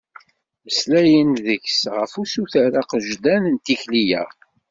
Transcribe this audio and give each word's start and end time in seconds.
Mmeslayen-d 0.63 1.37
deg-s 1.47 1.83
ɣef 1.95 2.13
usuter 2.21 2.71
agejdan 2.81 3.43
n 3.53 3.55
tikli-a. 3.65 4.23